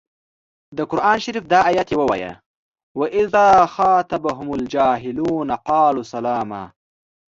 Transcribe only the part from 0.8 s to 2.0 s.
قران شریف دا ایت یې